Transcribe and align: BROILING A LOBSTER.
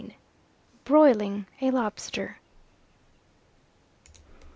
BROILING 0.83 1.45
A 1.61 1.69
LOBSTER. 1.69 2.37